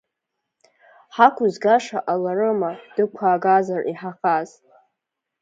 [1.15, 4.49] Ҳақәызгаша ҟаларыма, дықәаагазар иҳаӷаз?